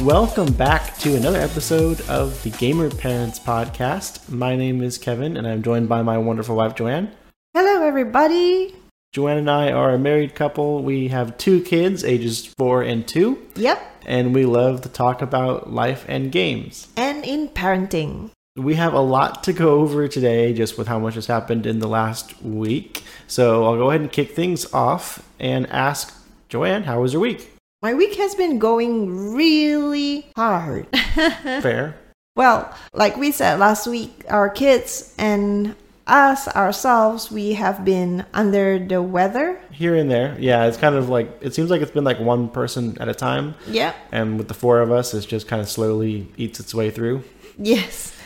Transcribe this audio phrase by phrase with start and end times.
[0.00, 4.28] Welcome back to another episode of the Gamer Parents Podcast.
[4.30, 7.12] My name is Kevin, and I'm joined by my wonderful wife, Joanne.
[7.54, 8.74] Hello, everybody.
[9.12, 10.82] Joanne and I are a married couple.
[10.82, 15.72] We have two kids, ages four and two, Yep, and we love to talk about
[15.72, 16.88] life and games.
[16.96, 18.30] and in parenting.
[18.56, 21.78] We have a lot to go over today, just with how much has happened in
[21.78, 23.02] the last week.
[23.28, 26.12] So I'll go ahead and kick things off and ask
[26.48, 27.51] Joanne, how was your week?
[27.82, 30.86] My week has been going really hard.
[31.16, 31.96] Fair.
[32.36, 35.74] Well, like we said last week, our kids and
[36.06, 39.60] us ourselves, we have been under the weather.
[39.72, 40.36] Here and there.
[40.38, 43.14] Yeah, it's kind of like, it seems like it's been like one person at a
[43.14, 43.56] time.
[43.66, 43.94] Yeah.
[44.12, 47.24] And with the four of us, it's just kind of slowly eats its way through.
[47.58, 48.16] Yes.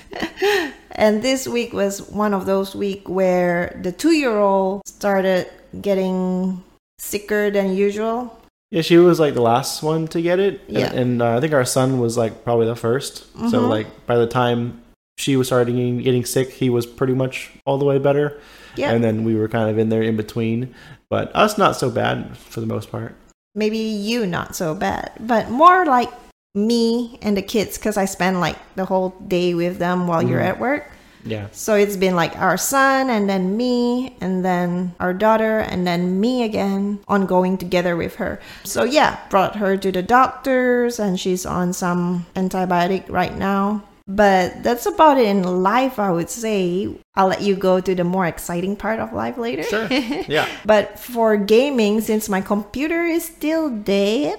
[0.93, 5.51] and this week was one of those week where the two-year-old started
[5.81, 6.63] getting
[6.99, 8.39] sicker than usual.
[8.71, 10.61] Yeah, she was like the last one to get it.
[10.69, 10.93] And, Yeah.
[10.93, 13.69] and uh, I think our son was like probably the 1st So, Mhm.
[13.69, 14.83] like, by the time
[15.19, 18.39] she was starting getting, getting sick, he was pretty much all the way better.
[18.75, 18.91] Yeah.
[18.93, 20.75] And then we were kind of in there in between.
[21.09, 23.15] But us, not so bad for the most part.
[23.55, 26.11] Maybe you not so bad, but more like
[26.55, 30.41] me and the kids because I spend like the whole day with them while you're
[30.41, 30.49] Mhm.
[30.49, 30.91] at work.
[31.27, 31.49] Yeah.
[31.53, 36.21] So it's been like our son and then me and then our daughter and then
[36.21, 38.41] me again ongoing together with her.
[38.65, 43.83] So yeah, brought her to the doctors and she's on some antibiotic right now.
[44.09, 46.89] But that's about it in life, I would say.
[47.17, 49.65] I'll let you go to the more exciting part of life later.
[49.65, 49.89] Sure.
[50.29, 50.47] Yeah.
[50.65, 54.39] But for gaming, since my computer is still dead,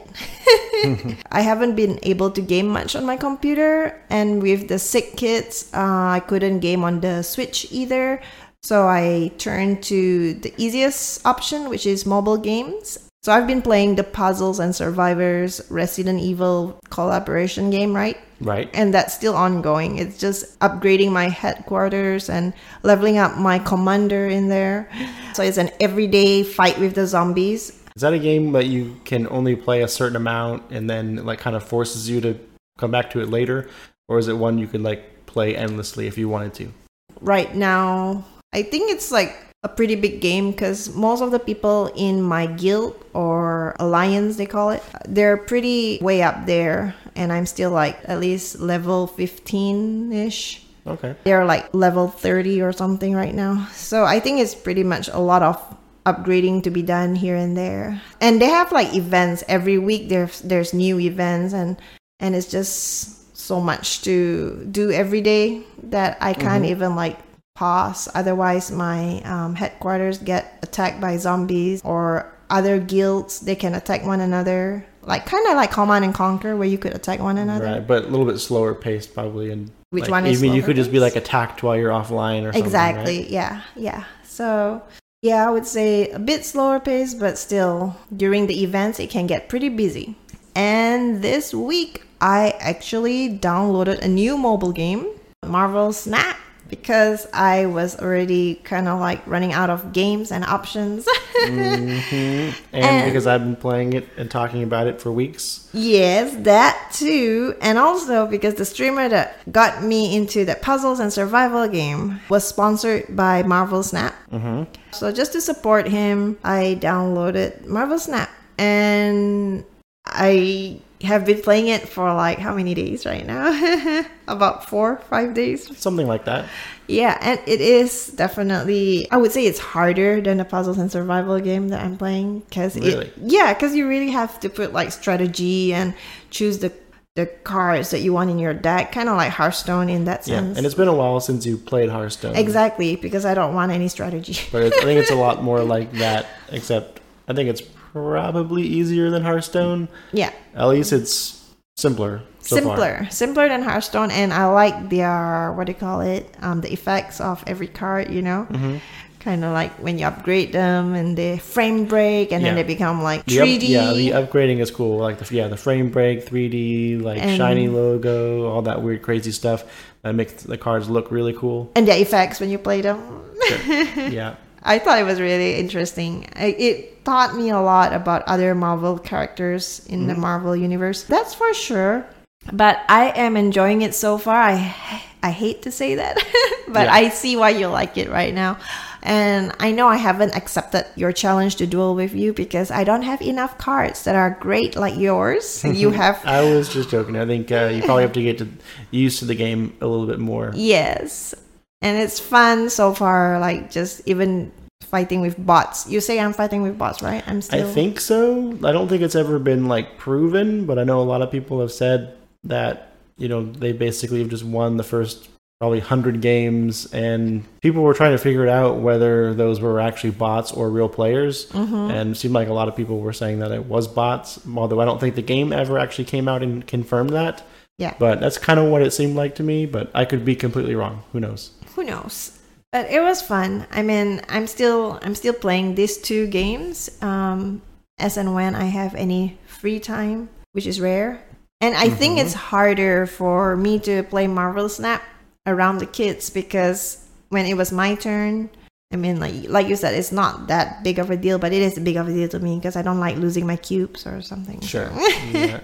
[1.32, 4.00] I haven't been able to game much on my computer.
[4.10, 8.22] And with the sick kids, uh, I couldn't game on the Switch either.
[8.64, 13.07] So I turned to the easiest option, which is mobile games.
[13.28, 18.18] So I've been playing the Puzzles and Survivors Resident Evil collaboration game, right?
[18.40, 18.70] Right.
[18.74, 19.98] and that's still ongoing.
[19.98, 24.90] It's just upgrading my headquarters and leveling up my commander in there.
[25.34, 27.72] So it's an everyday fight with the zombies.
[27.98, 31.40] Is that a game that you can only play a certain amount and then like
[31.40, 32.40] kind of forces you to
[32.78, 33.70] come back to it later?
[34.08, 36.72] Or is it one you could like play endlessly if you wanted to?
[37.20, 38.24] Right now,
[38.54, 42.48] I think it's like a pretty big game because most of the people in my
[42.48, 46.96] guild or alliance, they call it, they're pretty way up there.
[47.16, 50.64] And I'm still like at least level 15 ish.
[50.88, 51.18] Okay.
[51.26, 53.68] they're like level 30 or something right now.
[53.74, 55.60] So I think it's pretty much a lot of
[56.06, 58.02] upgrading to be done here and there.
[58.22, 61.76] And they have like events every week there's there's new events and
[62.22, 66.72] and it's just so much to do every day that I can't mm-hmm.
[66.72, 67.20] even like
[67.58, 74.06] pause otherwise my um, headquarters get attacked by zombies or other guilds they can attack
[74.06, 77.66] one another like kind of like command and conquer where you could attack one another
[77.66, 77.88] Right.
[77.88, 80.62] But a little bit slower paced probably and Which like, one is I mean you
[80.62, 82.64] could just be like attacked while you're offline or something.
[82.64, 83.18] Exactly.
[83.20, 83.30] right?
[83.30, 83.62] Yeah.
[83.76, 84.04] Yeah.
[84.38, 84.84] So,
[85.24, 89.26] yeah, I would say a bit slower pace, but still, during the events, it can
[89.26, 90.16] get pretty busy.
[90.56, 95.08] And this week, I actually downloaded a new mobile game,
[95.44, 96.38] Marvel Snap,
[96.70, 101.08] because I was already kind of like running out of games and options.
[101.40, 105.70] And, And- because I've been playing it and talking about it for weeks.
[105.74, 107.56] Yes, that too.
[107.62, 112.46] And also because the streamer that got me into the puzzles and survival game was
[112.48, 114.16] sponsored by Marvel Snap.
[114.32, 114.64] Mm-hmm.
[114.92, 118.30] So just to support him, I downloaded Marvel Snap.
[118.58, 119.64] And
[120.06, 124.06] I have been playing it for like how many days right now?
[124.28, 125.78] About four, five days.
[125.78, 126.46] Something like that.
[126.88, 129.08] Yeah, and it is definitely.
[129.12, 132.76] I would say it's harder than the puzzles and survival game that I'm playing because
[132.76, 133.08] Really?
[133.08, 133.14] it.
[133.22, 135.94] Yeah, because you really have to put like strategy and
[136.30, 136.72] choose the
[137.16, 140.54] the cards that you want in your deck, kind of like Hearthstone in that sense.
[140.54, 140.58] Yeah.
[140.58, 142.36] And it's been a while since you played Hearthstone.
[142.36, 144.38] exactly because I don't want any strategy.
[144.52, 147.64] But I think it's a lot more like that, except I think it's
[147.94, 149.88] probably easier than Hearthstone.
[150.14, 151.44] yeah, At least it's
[151.76, 152.22] simpler.
[152.42, 152.62] So far.
[152.78, 156.26] simpler, simpler than Hearthstone, and I like their what do you call it?
[156.42, 158.48] Um, the effects of every card, you know.
[158.50, 158.78] Mm-hmm.
[159.20, 163.04] kind of like when you upgrade them and they frame break and then they become
[163.04, 163.68] like The up- 3D.
[163.68, 165.00] yeah, the upgrading is cool.
[165.00, 169.32] Like the yeah, the frame break, 3D, like And- shiny logo, all that weird crazy
[169.34, 169.66] stuff
[170.04, 171.70] that makes the cards look really cool.
[171.76, 173.00] and the effects when you play them.
[173.68, 174.36] yeah.
[174.68, 176.28] I thought it was really interesting.
[176.36, 180.08] It taught me a lot about other Marvel characters in Mm-hmm.
[180.10, 181.04] the Marvel universe.
[181.04, 182.06] That's for sure.
[182.54, 184.36] But I am enjoying it so far.
[184.40, 184.76] I
[185.24, 186.16] I hate to say that,
[186.68, 186.94] but Yeah.
[186.94, 188.58] I see why you like it right now.
[189.04, 193.04] And I know I haven't accepted your challenge to duel with you because I don't
[193.04, 195.64] have enough cards that are great like yours.
[195.82, 197.16] you have I was just joking.
[197.18, 198.48] I think uh, you probably have to get to
[198.92, 200.52] used to the game a little bit more.
[200.56, 201.34] Yes.
[201.82, 204.52] And it's fun so far, like just even
[204.82, 205.88] fighting with bots.
[205.90, 207.24] You say I'm fighting with bots, right?
[207.28, 207.68] I'm still.
[207.68, 208.52] I think so.
[208.64, 211.60] I don't think it's ever been like proven, but I know a lot of people
[211.62, 212.16] have said
[212.46, 215.30] that you know they basically have just won the first
[215.60, 220.12] probably 100 games and people were trying to figure it out whether those were actually
[220.12, 221.76] bots or real players Mm-hmm.
[221.90, 224.80] and it seemed like a lot of people were saying that it was bots although
[224.80, 227.44] i don't think the game ever actually came out and confirmed that
[227.80, 227.96] Yeah.
[227.98, 230.76] but that's kind of what it seemed like to me but i could be completely
[230.76, 232.37] wrong who knows who knows.
[232.72, 233.66] But it was fun.
[233.72, 237.62] I mean, I'm still I'm still playing these two games um
[238.00, 241.24] as and when I have any free time, which is rare.
[241.62, 242.22] And I think Mhm.
[242.22, 245.02] it's harder for me to play Marvel Snap
[245.48, 246.98] around the kids because
[247.30, 248.50] when it was my turn,
[248.94, 251.62] I mean, like like you said, it's not that big of a deal, but it
[251.64, 254.06] is a big of a deal to me because I don't like losing my cubes
[254.06, 254.62] or something.
[254.62, 254.92] sure
[255.34, 255.62] yeah.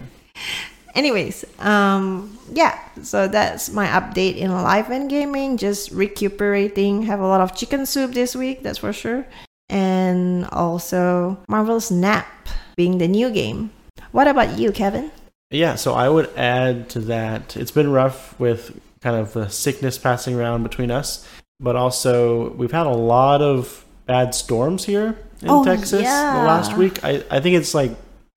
[0.93, 5.57] Anyways, um, yeah, so that's my update in life and gaming.
[5.57, 7.03] Just recuperating.
[7.03, 9.25] Have a lot of chicken soup this week, that's for sure.
[9.69, 12.27] And also Marvel Snap
[12.75, 13.71] being the new game.
[14.11, 15.11] What about you, Kevin?
[15.49, 17.57] Yeah, so I would add to that.
[17.57, 21.27] It's been rough with kind of the sickness passing around between us,
[21.59, 26.39] but also we've had a lot of bad storms here in Oh, Texas yeah.
[26.39, 27.03] the last week.
[27.03, 27.91] I, I think it's like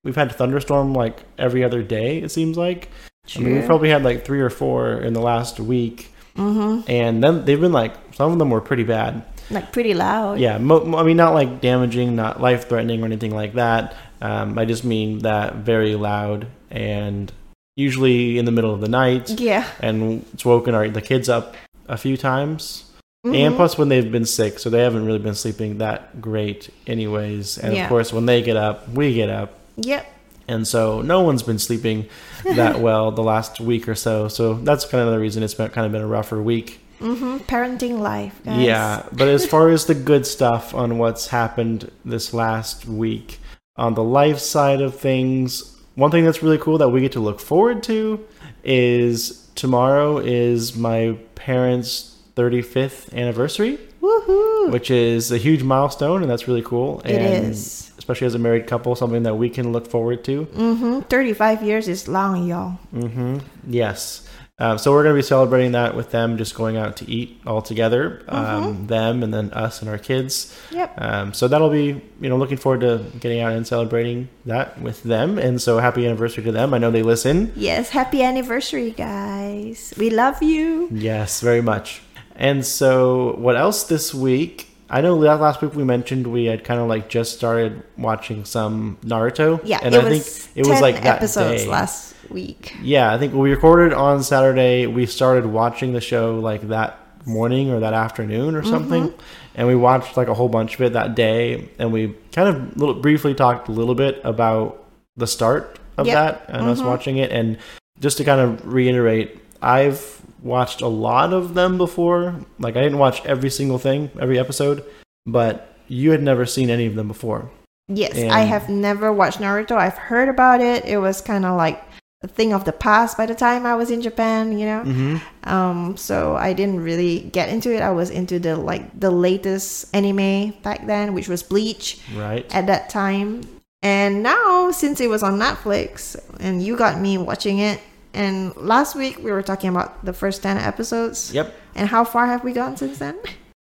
[0.07, 2.89] we've had thunderstorm like every other day, it seems like.
[3.35, 6.89] I mean, we've probably had like three or four in the last week, mm-hmm.
[6.89, 9.21] and then they've been like, some of them were pretty bad.
[9.51, 10.39] Like pretty loud.
[10.39, 13.95] Yeah, mo- I mean, not like damaging, not life threatening or anything like that.
[14.21, 17.31] Um, I just mean that very loud and
[17.75, 19.65] usually in the middle of the night, Yeah.
[19.81, 21.55] and it's woken our the kids up
[21.89, 22.85] a few times.
[23.25, 23.55] And Mhm.
[23.57, 27.57] plus, when they've been sick, so they haven't really been sleeping that great, anyways.
[27.57, 27.83] And Yeah.
[27.83, 30.05] of course, when they get up, we get up, Yep.
[30.47, 32.07] and so no one's been sleeping
[32.43, 34.27] that well the last week or so.
[34.27, 36.79] So that's kind of the reason it's been kind of been a rougher week.
[36.99, 37.37] Mm-hmm.
[37.45, 38.59] Parenting life, guys.
[38.59, 43.39] Yeah, but as far as the good stuff on what's happened this last week,
[43.75, 47.19] on the life side of things, one thing that's really cool that we get to
[47.19, 48.25] look forward to
[48.63, 54.71] is tomorrow is my parents' 35th anniversary, Woohoo!
[54.71, 57.01] which is a huge milestone, and that's really cool.
[57.01, 57.86] It and is.
[58.07, 60.45] Especially as a married couple, something that we can look forward to.
[60.45, 60.99] Mm-hmm.
[61.09, 62.79] 35 years is long, y'all.
[62.93, 63.39] Mm-hmm.
[63.67, 64.25] Yes.
[64.59, 67.41] Um, so we're going to be celebrating that with them, just going out to eat
[67.45, 70.57] all together, um, them and then us and our kids.
[70.71, 70.93] Yep.
[70.97, 75.03] Um, so that'll be, you know, looking forward to getting out and celebrating that with
[75.03, 75.37] them.
[75.37, 76.73] And so happy anniversary to them.
[76.73, 77.51] I know they listen.
[77.57, 79.93] Yes, happy anniversary, guys.
[79.97, 80.87] We love you.
[80.93, 82.03] Yes, very much.
[82.37, 84.66] And so what else this week?
[84.89, 88.45] I know la- last week we mentioned we had kind of like just started watching
[88.45, 89.59] some Naruto.
[89.63, 91.69] Yeah, and it I was think it was 10 like that episodes day.
[91.69, 92.73] last week.
[92.81, 94.87] Yeah, I think we recorded on Saturday.
[94.87, 99.21] We started watching the show like that morning or that afternoon or something, Mm-hmm.
[99.55, 101.67] and we watched like a whole bunch of it that day.
[101.77, 104.85] And we kind of little, briefly talked a little bit about
[105.17, 106.15] the start of Yep.
[106.15, 106.85] that and us Mhm.
[106.85, 107.31] watching it.
[107.31, 107.57] And
[107.99, 112.35] just to kind of reiterate, I've watched a lot of them before.
[112.59, 114.83] Like I didn't watch every single thing, every episode,
[115.25, 117.49] but you had never seen any of them before.
[117.87, 119.77] Yes, And- I have never watched Naruto.
[119.77, 120.85] I've heard about it.
[120.85, 121.81] It was kind of like
[122.23, 124.83] a thing of the past by the time I was in Japan, you know.
[124.83, 125.49] Mm-hmm.
[125.49, 127.81] Um, so I didn't really get into it.
[127.81, 132.45] I was into the like the latest anime back then, which was Bleach Right.
[132.53, 133.41] at that time.
[133.83, 137.79] And now, since it was on Netflix, and you got me watching it,
[138.17, 141.31] and last week we were talking about the first ten episodes.
[141.33, 141.53] Yep.
[141.75, 143.17] And how far have we gone since then?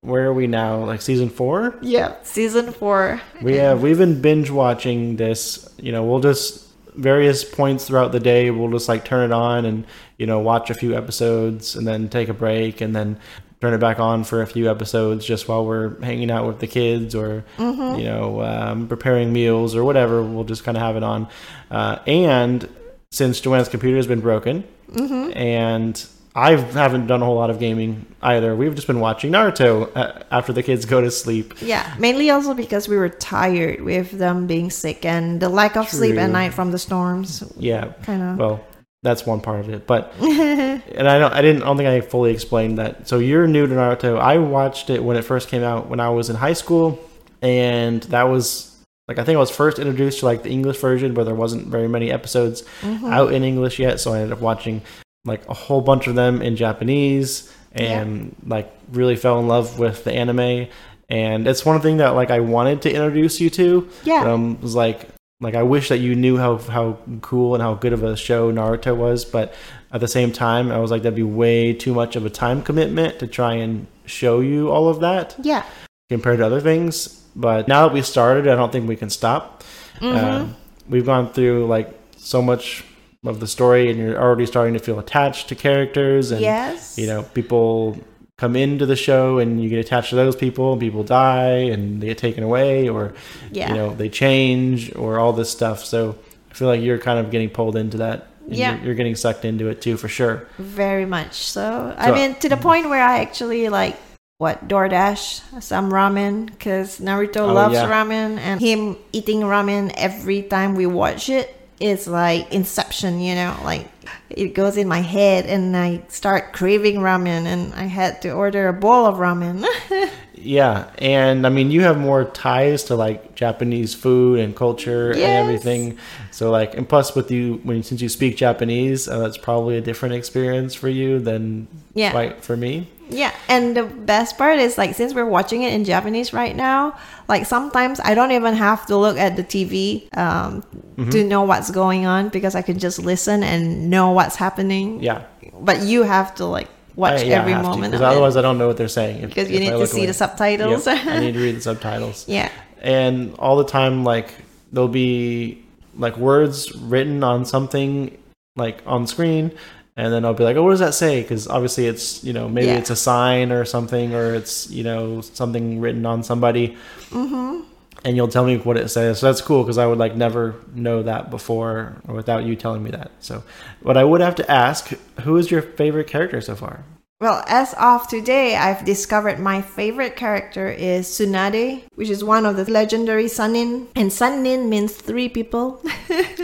[0.02, 0.84] Where are we now?
[0.84, 1.74] Like season four?
[1.82, 3.20] Yeah, season four.
[3.42, 5.68] We have we've been binge watching this.
[5.78, 6.62] You know, we'll just
[6.94, 8.50] various points throughout the day.
[8.50, 9.84] We'll just like turn it on and
[10.18, 13.18] you know watch a few episodes and then take a break and then
[13.60, 16.66] turn it back on for a few episodes just while we're hanging out with the
[16.66, 17.98] kids or Mm-hmm.
[17.98, 20.22] you know um, preparing meals or whatever.
[20.22, 21.28] We'll just kind of have it on.
[21.70, 22.68] Uh, and
[23.16, 25.36] since Joanne's computer has been broken Mm-hmm.
[25.36, 28.54] and I haven't done a whole lot of gaming either.
[28.54, 31.54] We've just been watching Naruto uh, after the kids go to sleep.
[31.62, 35.88] Yeah, mainly also because we were tired with them being sick and the lack of
[35.88, 37.42] sleep at night from the storms.
[37.56, 38.36] Yeah, Kind of.
[38.38, 38.64] well,
[39.02, 39.86] that's one part of it.
[39.86, 43.08] But and I don't, I didn't, I don't think I fully explained that.
[43.08, 44.18] So you're new to Naruto.
[44.20, 47.00] I watched it when it first came out when I was in high school,
[47.42, 48.65] and that was
[49.08, 51.68] like I think I was first introduced to like the English version, but there wasn't
[51.68, 53.06] very many episodes Mm-hmm.
[53.06, 54.00] out in English yet.
[54.00, 54.82] So I ended up watching
[55.24, 60.04] like a whole bunch of them in Japanese, and like really fell in love with
[60.04, 60.68] the anime.
[61.08, 63.88] And it's one thing that like I wanted to introduce you to.
[64.04, 64.32] Yeah.
[64.32, 65.08] Um, was like
[65.40, 68.50] like I wish that you knew how how cool and how good of a show
[68.50, 69.54] Naruto was, but
[69.92, 72.62] at the same time, I was like that'd be way too much of a time
[72.62, 75.64] commitment to try and show you all of that yeah.
[76.08, 77.22] compared to other things.
[77.36, 79.62] But now that we started, I don't think we can stop.
[80.00, 80.16] Mm-hmm.
[80.16, 80.48] Uh,
[80.88, 82.82] we've gone through like so much
[83.24, 86.96] of the story, and you're already starting to feel attached to characters, and yes.
[86.98, 87.98] you know people
[88.36, 92.02] come into the show and you get attached to those people and people die and
[92.02, 93.14] they get taken away or
[93.50, 93.70] Yeah.
[93.70, 96.14] you know they change or all this stuff so
[96.50, 98.76] i feel like you're kind of getting pulled into that and Yeah.
[98.76, 101.94] you're, you're getting sucked into it too for sure Very much so.
[101.96, 103.96] I mean, to the point where I actually like
[104.38, 107.88] what DoorDash some ramen because Naruto Oh, loves yeah.
[107.90, 113.20] ramen, and him eating ramen every time we watch it is like Inception.
[113.20, 113.88] You know, like
[114.36, 118.68] it goes in my head, and I start craving ramen, and I had to order
[118.68, 119.64] a bowl of ramen.
[120.38, 125.18] yeah and i mean you have more ties to like japanese food and culture and
[125.18, 125.40] Yes.
[125.42, 125.96] everything
[126.30, 129.80] so like and plus with you when since you speak japanese uh, that's probably a
[129.80, 132.12] different experience for you than Yeah.
[132.12, 135.84] like for me Yeah, and the best part is like since we're watching it in
[135.86, 140.62] Japanese right now, like sometimes I don't even have to look at the TV um,
[140.98, 141.10] Mm-hmm.
[141.14, 145.02] to know what's going on because I can just listen and know what's happening.
[145.02, 145.22] yeah
[145.60, 148.36] But you have to like watch I- yeah, every moment to, moment 'cause of otherwise
[148.36, 150.06] it i don't know what they're saying if- because you need to see away.
[150.06, 150.86] the subtitles.
[150.86, 152.24] Yep, I need to read the subtitles.
[152.26, 152.48] yeah,
[152.82, 154.28] And all the time, like
[154.72, 155.62] there'll be
[155.98, 158.16] like words written on something
[158.56, 159.50] like on screen,
[159.96, 162.48] and then I'll be like, "Oh, what does that say?" Because obviously, it's you know
[162.48, 162.78] maybe Yeah.
[162.80, 166.76] it's a sign or something, or it's you know something written on somebody.
[167.10, 167.60] Mm-hmm.
[168.06, 169.18] And you'll tell me what it says.
[169.18, 172.84] So that's cool because I would like never know that before or without you telling
[172.84, 173.10] me that.
[173.18, 173.42] So,
[173.82, 174.90] but I would have to ask,
[175.22, 176.84] who is your favorite character so far?
[177.20, 182.54] Well, as of today, I've discovered my favorite character is Tsunade, which is one of
[182.54, 183.88] the legendary Sannin.
[183.96, 185.82] And Sannin means three people.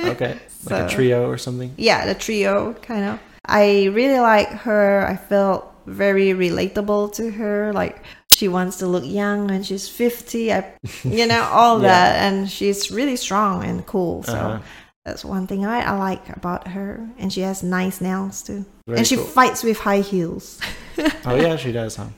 [0.04, 1.73] Okay, like a trio or something.
[1.76, 3.21] yeah, the trio kind of.
[3.47, 5.07] I really like her.
[5.07, 7.73] I felt very relatable to her.
[7.73, 8.02] Like
[8.42, 10.52] she wants to look young and she's 50.
[10.52, 11.87] I, you know, all Yeah.
[11.88, 12.11] that.
[12.26, 14.25] And she's really strong and cool.
[14.25, 14.58] So Uh-huh.
[15.04, 17.06] that's one thing I, I like about her.
[17.20, 18.64] And she has nice nails too.
[18.88, 19.25] Very and she cool.
[19.26, 20.58] fights with high heels.
[21.25, 22.08] Oh yeah, she does, huh?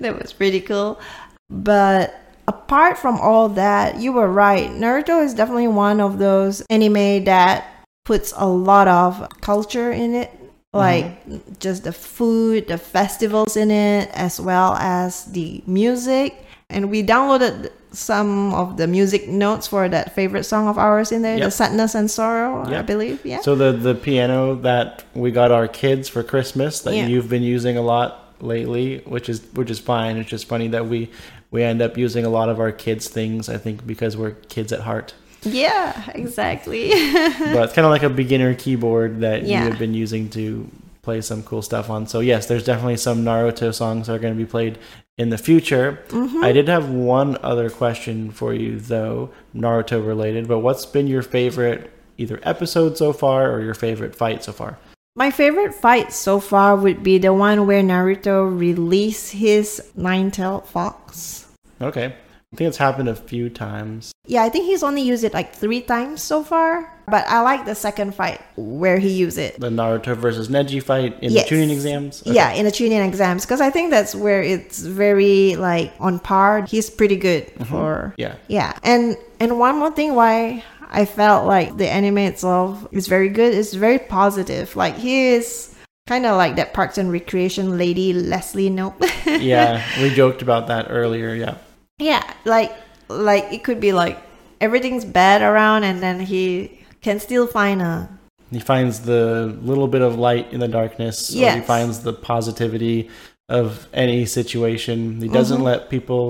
[0.00, 1.00] that was pretty cool.
[1.48, 2.12] But
[2.46, 4.68] apart from all that, you were right.
[4.70, 7.64] Naruto is definitely one of those anime that
[8.04, 10.28] puts a lot of culture in it.
[10.74, 16.34] Like just the food, the festivals in it, as well as the music.
[16.70, 21.20] And we downloaded some of the music notes for that favorite song of ours in
[21.20, 23.20] there, the Sadness and Sorrow, I believe.
[23.22, 23.42] Yeah.
[23.42, 27.06] So the the piano that we got our kids for Christmas that Yeah.
[27.06, 30.16] you've been using a lot lately, which is which is fine.
[30.16, 31.10] It's just funny that we
[31.50, 33.50] we end up using a lot of our kids things.
[33.50, 35.12] I think because we're kids at heart.
[35.42, 36.88] Yeah, exactly.
[36.90, 39.64] but it's kind of like a beginner keyboard that Yeah.
[39.64, 40.68] you have been using to
[41.02, 42.06] play some cool stuff on.
[42.06, 44.78] So yes, there's definitely some Naruto songs that are going to be played
[45.18, 45.98] in the future.
[46.08, 46.44] Mm-hmm.
[46.44, 50.46] I did have one other question for you though, Naruto related.
[50.48, 54.78] But what's been your favorite either episode so far or your favorite fight so far?
[55.14, 61.48] My favorite fight so far would be the one where Naruto released his nine-tailed fox.
[61.82, 62.14] Okay.
[62.52, 64.12] I think it's happened a few times.
[64.26, 66.92] Yeah, I think he's only used it like three times so far.
[67.08, 69.58] But I like the second fight where he used it.
[69.58, 71.48] The Naruto versus Neji fight in Yes.
[71.48, 72.22] the Chunin exams.
[72.22, 72.34] Okay.
[72.34, 76.62] Yeah, in the Chunin exams, because I think that's where it's very like on par.
[76.62, 77.64] He's pretty good mm-hmm.
[77.64, 78.34] for Yeah.
[78.48, 78.78] yeah.
[78.82, 83.54] And and one more thing why I felt like the anime itself is very good.
[83.54, 84.76] It's very positive.
[84.76, 85.74] Like he is
[86.06, 89.00] kind of like that Parks and Recreation lady Leslie Knope.
[89.40, 91.34] yeah, we joked about that earlier.
[91.34, 91.56] Yeah.
[92.02, 92.72] Yeah, like
[93.08, 94.18] like it could be like
[94.60, 98.08] everything's bad around, and then he can still find a
[98.50, 101.30] He finds the little bit of light in the darkness.
[101.34, 103.08] Or he finds the positivity
[103.48, 105.20] of any situation.
[105.20, 106.26] He doesn't let people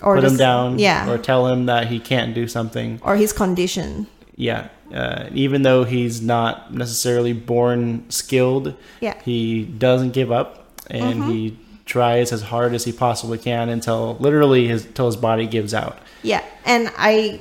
[0.00, 0.08] Mm-hmm.
[0.08, 2.98] or put him down Yeah, or tell him that he can't do something.
[3.04, 4.06] or his condition.
[4.34, 9.14] yeah, uh, even though he's not necessarily born skilled, Yeah.
[9.22, 10.48] he doesn't give up
[10.88, 11.58] and he
[11.90, 15.98] tries as hard as he possibly can until literally his till his body gives out.
[16.22, 17.40] Yeah, and I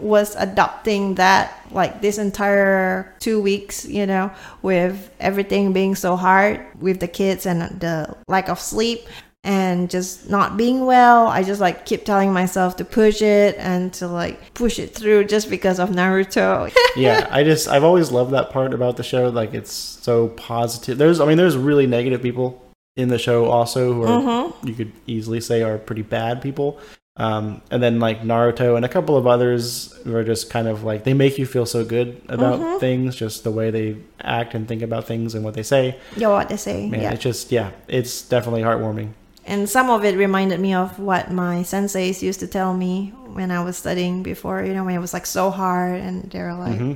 [0.00, 4.30] was adopting that like this entire two weeks, you know,
[4.62, 9.06] with everything being so hard with the kids and the lack of sleep
[9.44, 11.26] and just not being well.
[11.26, 15.24] I just like keep telling myself to push it and to like push it through
[15.24, 16.72] just because of Naruto.
[16.96, 19.28] yeah, I just I've always loved that part about the show.
[19.28, 20.96] Like it's so positive.
[20.96, 24.92] There's I mean there's really negative people in the show also who are you could
[25.06, 26.78] easily say are pretty bad people.
[27.16, 30.82] Um, and then like Naruto and a couple of others who are just kind of
[30.82, 34.66] like they make you feel so good about things, just the way they act and
[34.66, 35.98] think about things and what they say.
[36.16, 36.88] know what they say?
[36.88, 37.12] Man, yeah.
[37.12, 39.12] it's just yeah, it's definitely heartwarming.
[39.44, 43.50] And some of it reminded me of what my senseis used to tell me when
[43.50, 46.78] I was studying before, you know, when it was like so hard and they're like,
[46.78, 46.92] Mm-hmm.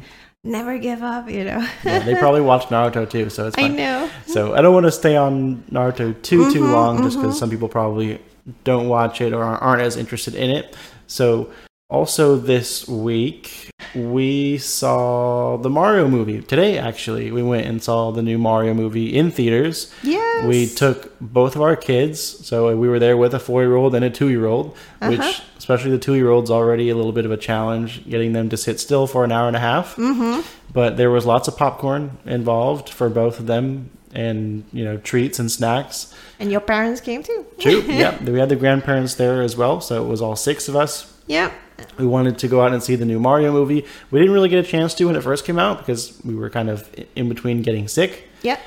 [0.46, 1.66] Never give up, you know.
[1.84, 4.10] Yeah, they probably watch Naruto too, so it's I know.
[4.26, 7.50] So I don't want to stay on Naruto too too Mm-hmm, long, just because some
[7.50, 8.20] people probably
[8.64, 10.76] don't watch it or aren't as interested in it.
[11.06, 11.50] So
[11.90, 16.78] also this week we saw the Mario movie today.
[16.78, 19.92] Actually, we went and saw the new Mario movie in theaters.
[20.02, 20.44] Yes.
[20.46, 24.10] We took both of our kids, so we were there with a four-year-old and a
[24.10, 25.42] two-year-old, which Uh-huh.
[25.58, 29.06] especially the two-year-old's already a little bit of a challenge getting them to sit still
[29.06, 29.96] for an hour and a half.
[29.96, 30.42] Mm-hmm.
[30.72, 35.38] But there was lots of popcorn involved for both of them, and you know treats
[35.38, 36.14] and snacks.
[36.38, 37.46] And your parents came too.
[37.58, 37.80] True.
[37.88, 41.12] yeah, we had the grandparents there as well, so it was all six of us.
[41.28, 41.52] Yep.
[41.98, 43.84] We wanted to go out and see the new Mario movie.
[44.10, 46.50] We didn't really get a chance to when it first came out because we were
[46.50, 48.28] kind of in between getting sick.
[48.42, 48.60] Yep.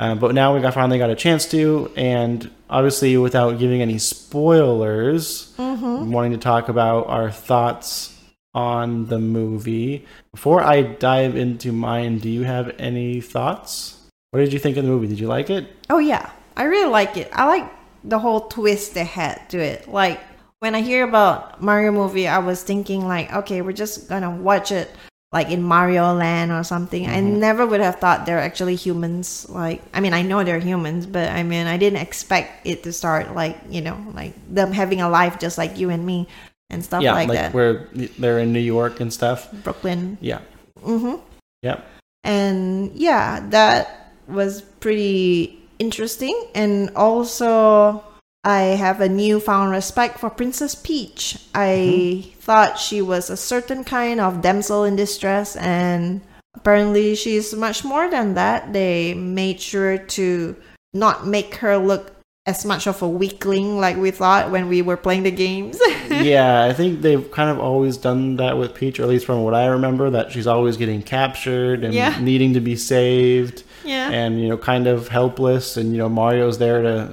[0.00, 3.98] Uh, but now we got finally got a chance to, and obviously without giving any
[3.98, 8.18] spoilers, wanting to talk about our thoughts
[8.54, 10.04] on the movie.
[10.32, 14.00] Before I dive into mine, do you have any thoughts?
[14.30, 15.06] What did you think of the movie?
[15.06, 15.68] Did you like it?
[15.90, 17.30] Oh yeah, I really like it.
[17.32, 17.70] I like
[18.02, 19.88] the whole twist they had to it.
[19.88, 20.20] Like
[20.64, 24.72] when I hear about Mario movie, I was thinking like, okay, we're just gonna watch
[24.72, 24.88] it
[25.30, 27.06] like in Mario Land or something.
[27.06, 29.44] I never would have thought they're actually humans.
[29.50, 32.94] Like, I mean, I know they're humans, but I mean, I didn't expect it to
[32.94, 36.28] start like you know, like them having a life just like you and me
[36.70, 37.52] and stuff yeah, like, like that.
[37.52, 37.86] where
[38.16, 39.52] they're in New York and stuff.
[39.52, 40.16] Brooklyn.
[40.22, 40.40] Yeah.
[40.80, 41.20] Mm-hmm.
[41.60, 41.80] Yeah.
[42.24, 48.04] and yeah that was pretty interesting and also
[48.44, 51.38] i have a newfound respect for princess peach.
[51.54, 52.38] I mm-hmm.
[52.40, 56.20] thought she was a certain kind of damsel in distress and
[56.54, 58.72] apparently she's much more than that.
[58.72, 60.56] They made sure to
[60.92, 62.13] not make her look
[62.46, 65.78] as much of a weakling like we thought when we were playing the games
[66.10, 69.42] yeah, I think they've kind of always done that with Peach, or at least from
[69.42, 72.18] what I remember, that she's always getting captured and Yeah.
[72.20, 73.62] needing to be saved.
[73.84, 77.12] yeah and you know kind of helpless and you know mario's there to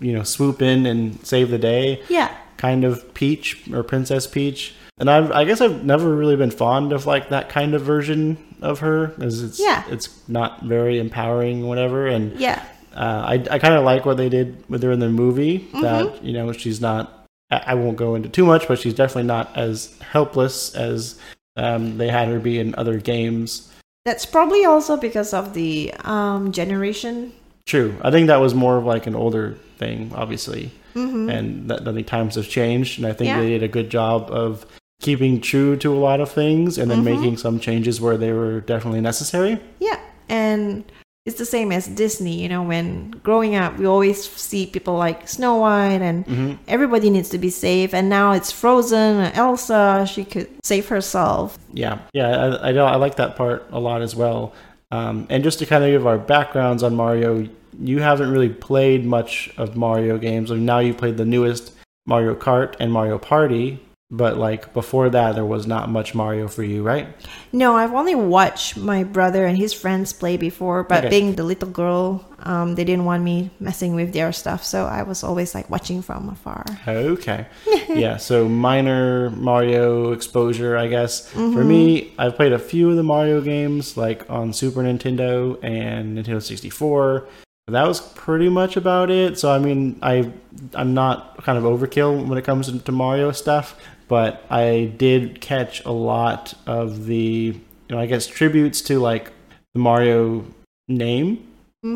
[0.00, 4.74] you know swoop in and save the day yeah kind of peach or princess peach
[4.98, 8.38] and I've, i guess i've never really been fond of like that kind of version
[8.62, 9.84] of her as it's Yeah.
[9.90, 12.64] it's not very empowering whatever and yeah
[12.96, 15.80] uh, i, I kind of like what they did with her in the movie Mm-hmm.
[15.82, 17.12] that you know she's not
[17.50, 21.18] I, won't go into too much but she's definitely not as helpless as
[21.56, 23.70] um, they had her be in other games
[24.04, 27.32] That's probably also because of the um, generation.
[27.66, 27.94] True.
[28.02, 31.28] I think that was more of like an older thing, obviously, Mm-hmm.
[31.30, 33.40] and that I think times have changed, and I think Yeah.
[33.40, 34.64] they did a good job of
[35.00, 37.14] keeping true to a lot of things, and then Mm-hmm.
[37.22, 39.58] making some changes where they were definitely necessary.
[39.78, 40.84] Yeah, and
[41.26, 42.40] it's the same as Disney.
[42.40, 47.28] You know, when growing up, we always see people like Snow White, and everybody needs
[47.30, 47.92] to be safe.
[47.92, 50.06] And now it's Frozen, and Elsa.
[50.08, 51.58] She could save herself.
[51.72, 52.86] Yeah, yeah, I, I know.
[52.86, 54.54] I like that part a lot as well.
[54.92, 59.04] Um, and just to kind of give our backgrounds on Mario, you haven't really played
[59.04, 60.50] much of Mario games.
[60.50, 61.72] I mean, now you played the newest
[62.06, 66.62] Mario Kart and Mario Party, but like before that, there was not much Mario for
[66.62, 67.08] you, right?
[67.52, 71.08] No, I've only watched my brother and his friends play before, but Okay.
[71.10, 75.02] being the little girl, um, they didn't want me messing with their stuff, so I
[75.02, 76.64] was always like watching from afar.
[76.86, 77.46] Okay.
[77.88, 81.28] yeah, so minor Mario exposure, I guess.
[81.28, 81.68] For Mm-hmm.
[81.68, 86.40] me, I've played a few of the Mario games, like on Super Nintendo and Nintendo
[86.40, 87.26] 64.
[87.68, 89.36] That was pretty much about it.
[89.40, 90.30] So I mean, I
[90.76, 93.74] I'm not kind of overkill when it comes to Mario stuff,
[94.08, 97.54] but I did catch a lot of the
[97.88, 99.32] you know I guess tributes to like
[99.74, 100.44] the Mario
[100.88, 101.46] name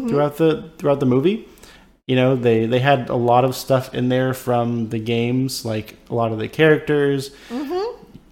[0.09, 1.49] throughout the throughout the movie
[2.07, 5.97] you know they they had a lot of stuff in there from the games like
[6.09, 7.31] a lot of the characters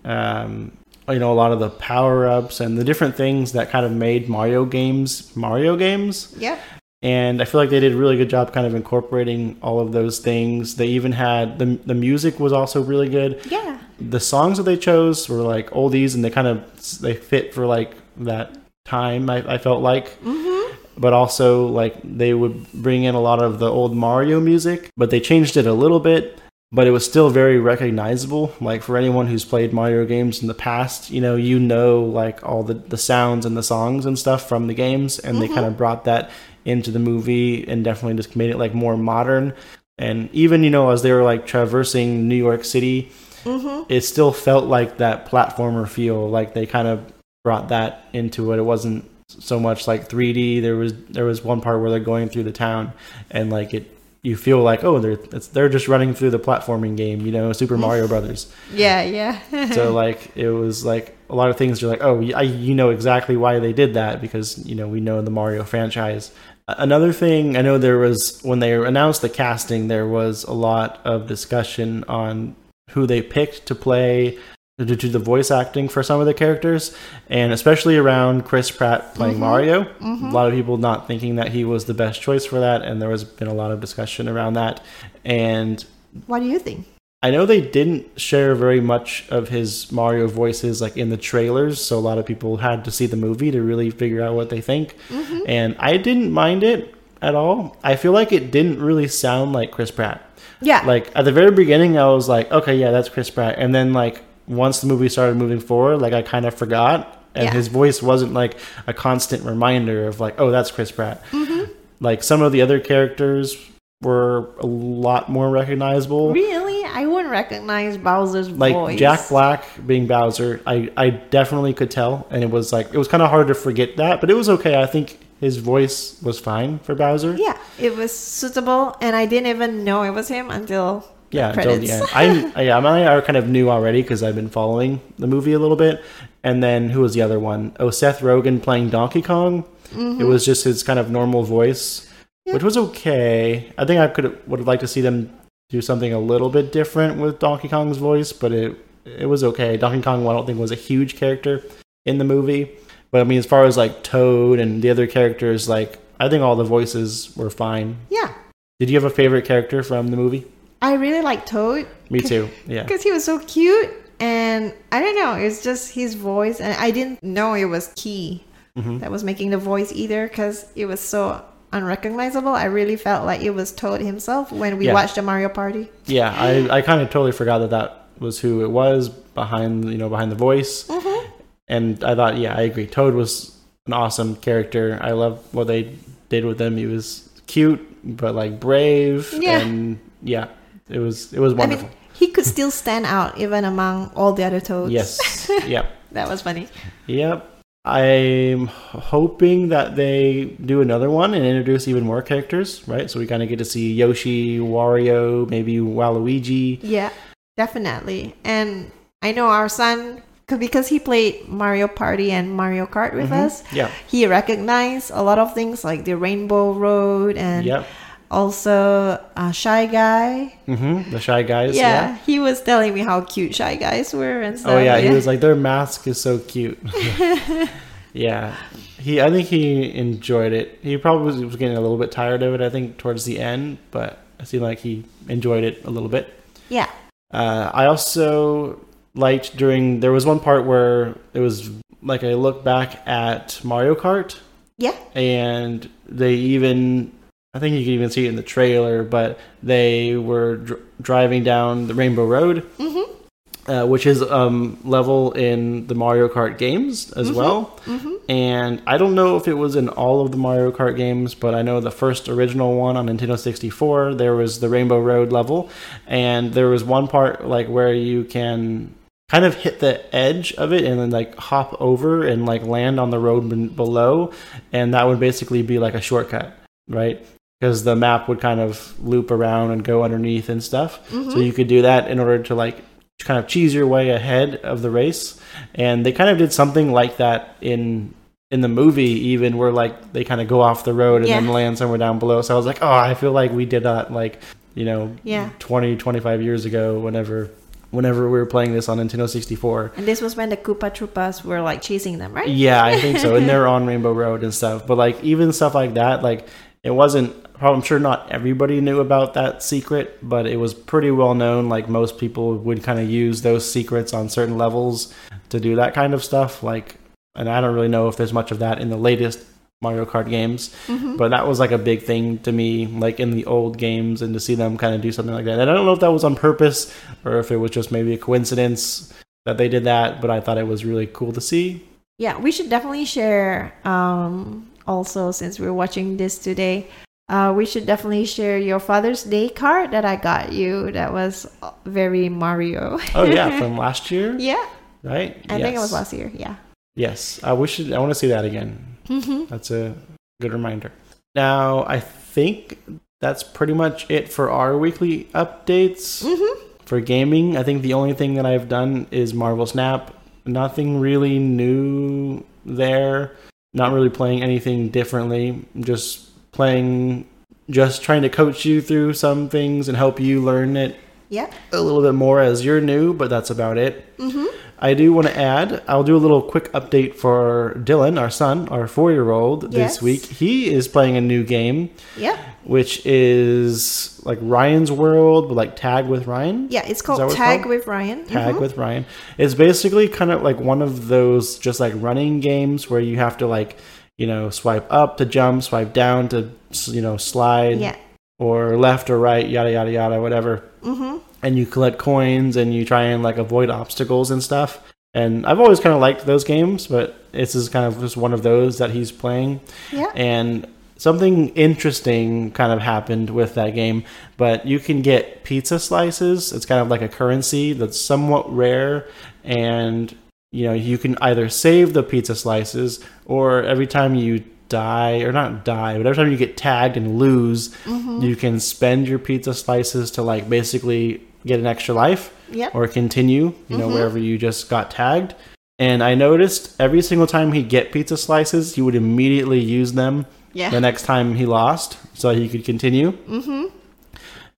[0.04, 0.72] um
[1.08, 3.92] you know a lot of the power ups and the different things that kind of
[3.92, 6.34] made Mario games Mario games.
[6.38, 6.58] Yeah.
[7.02, 9.92] And I feel like they did a really good job kind of incorporating all of
[9.92, 10.74] those things.
[10.76, 13.40] They even had the the music was also really good.
[13.48, 13.78] Yeah.
[14.00, 17.66] The songs that they chose were like oldies and they kind of they fit for
[17.66, 19.30] like that time.
[19.30, 20.20] I, I felt like.
[20.22, 20.74] Mm-hmm.
[20.96, 25.10] But also like they would bring in a lot of the old Mario music, but
[25.10, 28.52] they changed it a little bit but it was still very recognizable.
[28.60, 32.44] Like for anyone who's played Mario games in the past, you know, you know like
[32.44, 35.54] all the, the sounds and the songs and stuff from the games, and they mm-hmm.
[35.54, 36.30] kind of brought that
[36.64, 39.54] into the movie and definitely just made it like more modern.
[39.96, 43.10] And even you know as they were like traversing New York City,
[43.44, 43.90] mm-hmm.
[43.90, 46.28] it still felt like that platformer feel.
[46.28, 47.12] Like they kind of
[47.44, 48.58] brought that into it.
[48.58, 50.60] It wasn't so much like 3D.
[50.60, 52.92] There was there was one part where they're going through the town
[53.30, 56.96] and like it you feel like oh they're it's, they're just running through the platforming
[56.96, 58.52] game, you know, Super Mario Brothers.
[58.72, 59.40] Yeah, yeah.
[59.72, 62.90] So like it was like a lot of things you're like oh I, you know
[62.90, 66.32] exactly why they did that because you know we know the Mario franchise.
[66.66, 71.00] Another thing I know there was when they announced the casting there was a lot
[71.04, 72.56] of discussion on
[72.90, 74.38] who they picked to play
[74.78, 76.96] to do the voice acting for some of the characters
[77.28, 79.40] and especially around Chris Pratt playing mm-hmm.
[79.40, 80.26] Mario mm-hmm.
[80.26, 83.02] a lot of people not thinking that he was the best choice for that and
[83.02, 84.82] there has been a lot of discussion around that
[85.24, 85.84] and
[86.26, 86.86] what do you think?
[87.22, 91.84] I know they didn't share very much of his Mario voices like in the trailers,
[91.84, 94.50] so a lot of people had to see the movie to really figure out what
[94.50, 94.94] they think.
[95.08, 95.40] Mm-hmm.
[95.48, 97.76] And I didn't mind it at all.
[97.82, 100.24] I feel like it didn't really sound like Chris Pratt.
[100.60, 100.82] Yeah.
[100.86, 103.56] Like at the very beginning I was like, okay, yeah, that's Chris Pratt.
[103.58, 107.44] And then like once the movie started moving forward, like I kind of forgot and
[107.44, 107.52] Yeah.
[107.52, 108.56] his voice wasn't like
[108.86, 111.22] a constant reminder of like, oh, that's Chris Pratt.
[111.30, 111.70] Mm-hmm.
[112.00, 113.56] Like some of the other characters
[114.02, 116.84] were a lot more recognizable really?
[116.84, 118.98] I wouldn't recognize Bowser's like voice.
[118.98, 123.08] Jack Black being Bowser, I I definitely could tell, and it was like it was
[123.08, 124.80] kind of hard to forget that, but it was okay.
[124.80, 127.34] I think his voice was fine for Bowser.
[127.36, 131.64] Yeah, it was suitable, and I didn't even know it was him until Yeah, until
[131.78, 131.90] credits.
[131.90, 132.52] the end.
[132.56, 135.52] I I- yeah, I, I kind of knew already because I've been following the movie
[135.52, 136.02] a little bit.
[136.44, 137.74] And then who was the other one?
[137.80, 139.64] Oh, Seth Rogen playing Donkey Kong.
[139.92, 140.20] Mm-hmm.
[140.20, 142.08] It was just his kind of normal voice,
[142.44, 143.72] which was okay.
[143.76, 145.32] I think I could would have liked to see them
[145.70, 149.76] do something a little bit different with Donkey Kong's voice, but it it was okay.
[149.76, 151.62] Donkey Kong, I don't think was a huge character
[152.06, 152.70] in the movie,
[153.10, 156.42] but I mean, as far as like Toad and the other characters, like I think
[156.42, 157.96] all the voices were fine.
[158.10, 158.32] yeah,
[158.80, 160.46] Did you have a favorite character from the movie?
[160.80, 162.48] I really like Toad Me too.
[162.66, 162.82] Yeah.
[162.86, 166.90] because he was so cute, and I don't know, it's just his voice, and I
[166.90, 168.44] didn't know it was Key
[168.76, 168.98] Mm-hmm.
[168.98, 172.52] that was making the voice either because it was so unrecognizable.
[172.52, 174.92] I really felt like it was Toad himself when we Yeah.
[174.94, 175.88] watched the Mario Party.
[176.06, 179.98] Yeah, I, I kind of totally forgot that that was who it was behind you
[179.98, 181.30] know behind the voice, Mm-hmm.
[181.68, 182.86] and I thought yeah I agree.
[182.86, 184.98] Toad was an awesome character.
[185.00, 185.94] I love what they
[186.28, 186.76] did with him.
[186.76, 189.58] He was cute but like brave Yeah.
[189.60, 190.48] and yeah,
[190.88, 191.86] it was it was wonderful.
[191.86, 194.92] I mean, he could still stand out even among all the other Toads.
[194.92, 196.68] yes, yep, that was funny.
[197.06, 197.54] yep.
[197.84, 203.10] I'm hoping that they do another one and introduce even more characters, right?
[203.10, 206.80] So we kind of get to see Yoshi, Wario, maybe Waluigi.
[206.82, 207.10] Yeah,
[207.56, 208.34] definitely.
[208.44, 208.90] And
[209.22, 213.46] I know our son, because he played Mario Party and Mario Kart with mm-hmm.
[213.46, 217.86] us, Yeah, he recognized a lot of things like the Rainbow Road and yep.
[218.30, 220.54] Also uh, Shy Guy.
[220.66, 221.76] hmm The shy guys.
[221.76, 222.16] Yeah, yeah.
[222.26, 224.72] he was telling me how cute Shy Guys were and stuff.
[224.72, 226.78] Oh yeah, he was like their mask is so cute.
[228.12, 228.54] yeah,
[228.98, 229.20] he.
[229.20, 230.78] I think he enjoyed it.
[230.82, 232.60] He probably was, was getting a little bit tired of it.
[232.60, 236.32] I think towards the end, but I seemed like he enjoyed it a little bit.
[236.68, 236.90] yeah.
[237.30, 238.80] Uh, I also
[239.14, 241.68] liked during there was one part where it was
[242.02, 244.38] like I look back at Mario Kart,
[244.78, 244.94] Yeah.
[245.14, 247.12] and they even
[247.58, 251.42] I think you can even see it in the trailer, but they were dr- driving
[251.42, 253.70] down the Rainbow Road, Mm-hmm.
[253.72, 257.76] uh, which is um, level in the Mario Kart games as well.
[257.84, 258.30] Mm-hmm.
[258.30, 261.52] And I don't know if it was in all of the Mario Kart games, but
[261.52, 265.68] I know the first original one on Nintendo 64, there was the Rainbow Road level,
[266.06, 268.94] and there was one part like where you can
[269.28, 273.00] kind of hit the edge of it and then like hop over and like land
[273.00, 274.30] on the road below,
[274.72, 276.56] and that would basically be like a shortcut,
[276.88, 277.26] right?
[277.60, 281.10] Because the map would kind of loop around and go underneath and stuff.
[281.10, 282.78] So you could do that in order to like
[283.20, 285.40] kind of cheese your way ahead of the race.
[285.74, 288.14] And they kind of did something like that in
[288.50, 291.48] in the movie even where like they kind of go off the road and then
[291.48, 292.40] land somewhere down below.
[292.42, 294.40] So I was like, "Oh, I feel like we did that like,
[294.74, 295.50] you know, Yeah.
[295.58, 297.50] 20 25 years ago whenever
[297.90, 299.92] whenever we were playing this on Nintendo 64.
[299.96, 302.48] And this was when the Koopa Troopas were like chasing them, right?
[302.48, 303.34] Yeah, I think so.
[303.34, 304.86] And they're on Rainbow Road and stuff.
[304.86, 306.46] But like even stuff like that, like
[306.82, 307.34] it wasn't.
[307.60, 311.68] I'm sure not everybody knew about that secret, but it was pretty well known.
[311.68, 315.12] Like most people would kind of use those secrets on certain levels
[315.48, 316.62] to do that kind of stuff.
[316.62, 316.96] Like,
[317.34, 319.44] and I don't really know if there's much of that in the latest
[319.82, 321.16] Mario Kart games, Mm-hmm.
[321.16, 324.34] but that was like a big thing to me, like in the old games, and
[324.34, 325.58] to see them kind of do something like that.
[325.58, 326.92] And I don't know if that was on purpose
[327.24, 329.12] or if it was just maybe a coincidence
[329.46, 331.84] that they did that, but I thought it was really cool to see.
[332.18, 333.72] Yeah, we should definitely share.
[333.84, 336.88] Um, also, since we're watching this today,
[337.28, 340.90] uh, we should definitely share your Father's Day card that I got you.
[340.92, 342.98] That was uh, very Mario.
[343.14, 344.66] Oh yeah, from last year, yeah,
[345.02, 345.36] right?
[345.50, 346.32] I think it was last year.
[346.34, 346.56] Yeah.
[346.96, 348.96] Yes, I wish I want to see that again.
[349.06, 349.44] Mm-hmm.
[349.46, 349.94] That's a
[350.40, 350.90] good reminder.
[351.34, 352.78] Now, I think
[353.20, 356.24] that's pretty much it for our weekly updates.
[356.24, 356.64] Mm-hmm.
[356.86, 360.14] For gaming, I think the only thing that I've done is Marvel Snap.
[360.46, 363.36] Nothing really new there.
[363.72, 365.66] Not really playing anything differently.
[365.78, 367.28] Just playing,
[367.70, 370.96] just trying to coach you through some things and help you learn it
[371.30, 371.50] Yeah.
[371.72, 374.16] a little bit more as you're new, but that's about it.
[374.18, 374.46] Mm-hmm.
[374.80, 378.68] I do want to add, I'll do a little quick update for Dylan, our son,
[378.68, 379.94] our four year old, Yes.
[379.94, 380.22] this week.
[380.24, 382.36] He is playing a new game, Yeah.
[382.64, 386.68] which is like Ryan's World, but like Tag with Ryan.
[386.70, 386.86] Yeah.
[386.86, 387.70] It's called what it's Tag called?
[387.74, 388.24] with Ryan.
[388.26, 388.60] Tag Mhm.
[388.60, 389.04] with Ryan.
[389.36, 393.36] It's basically kind of like one of those just like running games where you have
[393.38, 393.76] to like,
[394.16, 396.50] you know, swipe up to jump, swipe down to,
[396.86, 397.96] you know, slide, Yeah.
[398.38, 401.07] or left or right, yada, yada, yada, whatever Mm-hmm.
[401.42, 404.80] And you collect coins and you try and like avoid obstacles and stuff.
[405.14, 408.32] And I've always kind of liked those games, but this is kind of just one
[408.32, 409.60] of those that he's playing.
[409.92, 410.12] Yeah.
[410.14, 414.04] And something interesting kind of happened with that game,
[414.36, 416.52] but you can get pizza slices.
[416.52, 419.06] It's kind of like a currency that's somewhat rare
[419.44, 420.14] and
[420.50, 425.30] you know, you can either save the pizza slices or every time you die or
[425.30, 428.20] not die, but every time you get tagged and lose, Mm-hmm.
[428.22, 432.74] you can spend your pizza slices to like basically get an extra life Yep.
[432.74, 433.94] or continue, you know, Mhm.
[433.94, 435.34] wherever you just got tagged.
[435.78, 440.26] And I noticed every single time he'd get pizza slices, he would immediately use them
[440.70, 443.12] the next time he lost so he could continue.
[443.30, 443.64] Mm-hmm.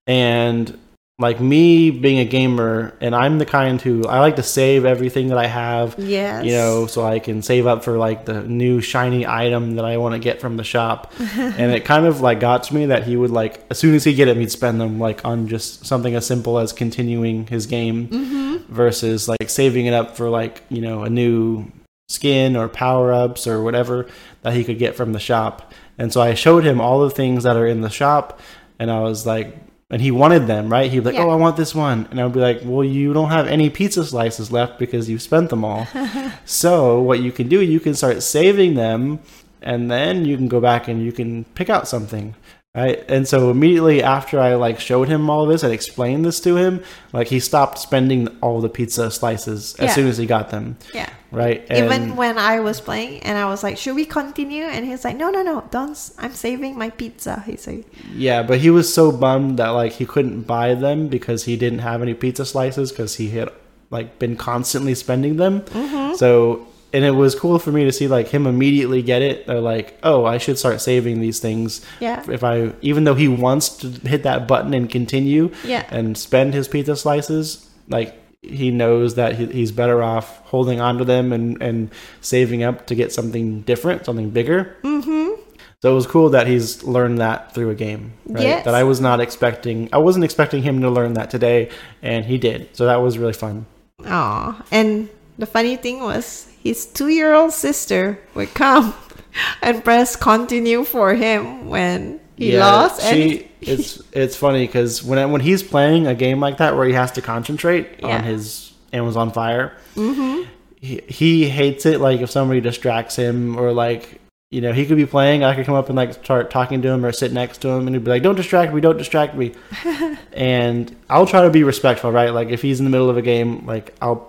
[0.06, 0.78] And
[1.20, 5.28] like me being a gamer, and I'm the kind who I like to save everything
[5.28, 6.44] that I have, Yes.
[6.46, 9.98] you know, so I can save up for like the new shiny item that I
[9.98, 11.12] want to get from the shop.
[11.36, 14.02] and it kind of like got to me that he would like as soon as
[14.04, 17.66] he get them, he'd spend them like on just something as simple as continuing his
[17.66, 18.72] game Mm-hmm.
[18.74, 21.70] versus like saving it up for like you know a new
[22.08, 24.06] skin or power ups or whatever
[24.42, 25.72] that he could get from the shop.
[25.98, 28.40] And so I showed him all the things that are in the shop,
[28.78, 29.54] and I was like,
[29.90, 30.90] and he wanted them, right?
[30.90, 31.24] He'd be like, Yeah.
[31.24, 33.70] "Oh, I want this one," and I would be like, "Well, you don't have any
[33.70, 35.86] pizza slices left because you've spent them all."
[36.44, 39.18] so what you can do, you can start saving them,
[39.60, 42.34] and then you can go back and you can pick out something.
[42.72, 43.04] Right.
[43.08, 46.84] And so immediately after I like showed him all this and explained this to him,
[47.12, 49.94] like he stopped spending all the pizza slices as Yeah.
[49.94, 50.76] soon as he got them.
[50.94, 51.10] Yeah.
[51.32, 51.64] Right.
[51.68, 54.62] Even when I was playing and I was like, should we continue?
[54.64, 55.98] And he's like, no, no, no, don't.
[56.18, 57.42] i'm saving my pizza.
[57.44, 61.44] He said, Yeah, but he was so bummed that like he couldn't buy them because
[61.46, 63.48] he didn't have any pizza slices because he had
[63.90, 65.62] like been constantly spending them.
[65.62, 66.14] mm-hmm.
[66.14, 69.46] So and it was cool for me to see like him immediately get it.
[69.46, 71.84] They're like, oh, I should start saving these things.
[72.00, 72.24] Yeah.
[72.30, 75.86] If I even though he wants to hit that button and continue Yeah.
[75.90, 80.98] and spend his pizza slices, like he knows that he, he's better off holding on
[80.98, 84.76] to them and and saving up to get something different, something bigger.
[84.82, 85.40] Mm-hmm.
[85.82, 88.42] So it was cool that he's learned that through a game, right?
[88.42, 88.64] Yes.
[88.66, 89.88] That I was not expecting.
[89.94, 91.70] I wasn't expecting him to learn that today,
[92.02, 92.76] and he did.
[92.76, 93.64] So that was really fun.
[94.04, 94.62] Aw.
[94.70, 95.08] And
[95.40, 98.94] the funny thing was, his two year old sister would come
[99.62, 103.02] and press continue for him when he lost.
[103.02, 106.86] and She, it's it's funny because when when he's playing a game like that where
[106.86, 108.16] he has to concentrate Yeah.
[108.18, 110.48] on his Amazon Fire, mm-hmm.
[110.80, 112.00] he, he hates it.
[112.00, 114.18] Like if somebody distracts him or like
[114.50, 116.88] you know he could be playing, I could come up and like start talking to
[116.88, 118.80] him or sit next to him, and he'd be like, "Don't distract me!
[118.80, 119.52] Don't distract me!"
[120.32, 122.30] and I'll try to be respectful, right?
[122.32, 124.26] Like if he's in the middle of a game, like I'll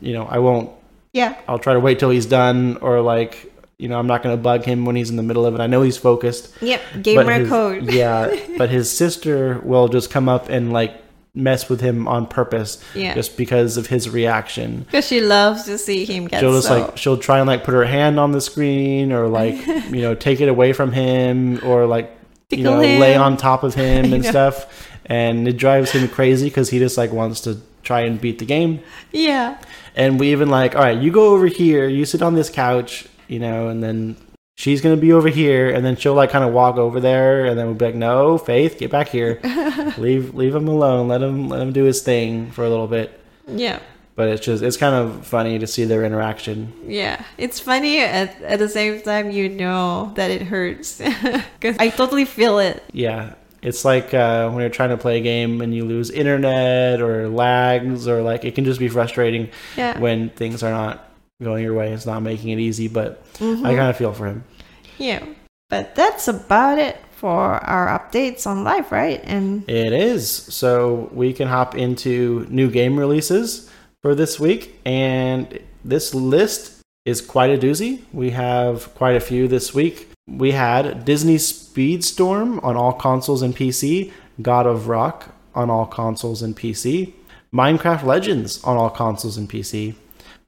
[0.00, 0.70] you know I won't
[1.12, 1.34] Yeah.
[1.48, 4.42] I'll try to wait till he's done, or like, you know, I'm not going to
[4.42, 5.60] bug him when he's in the middle of it.
[5.60, 6.52] I know he's focused.
[6.60, 6.80] Yep.
[6.92, 7.92] but Gamer his- code.
[7.92, 10.94] yeah, but his sister will just come up and like
[11.34, 13.14] mess with him on purpose, Yeah.
[13.14, 14.82] just because of his reaction.
[14.82, 16.80] Because she loves to see him get She'll just so.
[16.80, 20.14] like she'll try and like put her hand on the screen, or like you know
[20.14, 22.10] take it away from him, or like
[22.50, 23.00] you know him.
[23.00, 24.88] lay on top of him and stuff.
[25.06, 28.44] And it drives him crazy because he just like wants to try and beat the
[28.44, 28.80] game.
[29.12, 29.58] Yeah.
[29.96, 33.06] And we even like, all right, you go over here, you sit on this couch,
[33.28, 34.16] you know, and then
[34.56, 37.58] she's gonna be over here, and then she'll like kind of walk over there, and
[37.58, 39.40] then we'll be like, no, Faith, get back here,
[39.98, 43.18] leave leave him alone, let him let him do his thing for a little bit.
[43.48, 43.80] Yeah.
[44.16, 46.72] But it's just it's kind of funny to see their interaction.
[46.86, 50.98] Yeah, it's funny at, at the same time you know that it hurts
[51.58, 52.84] because I totally feel it.
[52.92, 57.00] Yeah, it's like uh, when you're trying to play a game and you lose internet
[57.00, 59.98] or lags or like it can just be frustrating Yeah.
[59.98, 61.08] when things are not
[61.42, 61.92] going your way.
[61.92, 63.60] It's not making it easy, but Mhm.
[63.64, 64.44] I kind of feel for him.
[64.98, 65.20] Yeah.
[65.68, 69.20] But that's about it for our updates on life, right?
[69.24, 70.28] And It is.
[70.30, 73.70] So we can hop into new game releases
[74.02, 74.80] for this week.
[74.84, 76.72] And this list
[77.06, 78.00] is quite a doozy.
[78.12, 80.09] We have quite a few this week.
[80.30, 86.42] We had Disney Speedstorm on all consoles and PC, God of Rock on all consoles
[86.42, 87.12] and PC,
[87.52, 89.94] Minecraft Legends on all consoles and PC,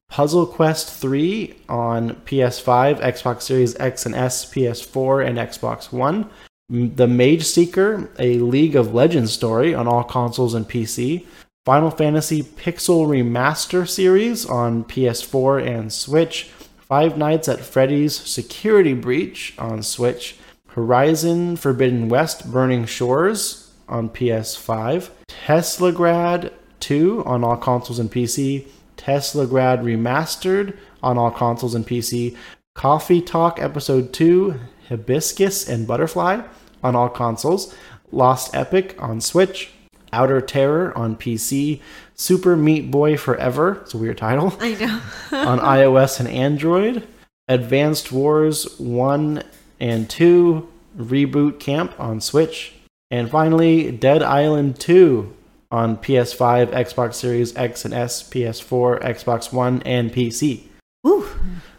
[0.08, 6.28] Puzzle Quest 3 on PS5, Xbox Series X and S, PS4, and Xbox One.
[6.68, 11.26] The Mage Seeker, a League of Legends story on all consoles and PC.
[11.64, 16.50] Final Fantasy Pixel Remaster series on PS4 and Switch.
[16.92, 20.37] Five Nights at Freddy's Security Breach on Switch.
[20.66, 25.09] Horizon Forbidden West Burning Shores on PS5.
[25.26, 28.66] Teslagrad 2 on all consoles and PC.
[28.98, 32.37] Teslagrad Remastered on all consoles and PC.
[32.74, 36.42] Coffee Talk Episode 2 Hibiscus and Butterfly
[36.83, 37.74] on all consoles.
[38.11, 39.70] Lost Epic on Switch.
[40.12, 41.81] Outer Terror on PC.
[42.22, 45.00] Super Meat Boy Forever, it's a weird title, I know.
[45.37, 47.06] on iOS and Android.
[47.48, 49.42] Advanced Wars 1
[49.80, 52.74] and 2 Reboot Camp on Switch.
[53.11, 55.35] And finally, Dead Island 2
[55.72, 60.68] on PS5, Xbox Series X and S, PS4, Xbox One, and PC.
[61.04, 61.26] Ooh,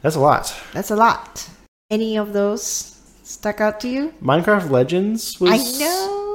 [0.01, 0.53] That's a lot.
[0.73, 1.47] that's a lot.
[1.89, 4.13] Any of those stuck out to you?
[4.21, 6.32] Minecraft Legends was I know.